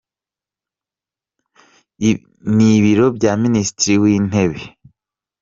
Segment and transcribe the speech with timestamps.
[2.55, 4.67] n’ibiro bya Minisitiri w’Intebe wa.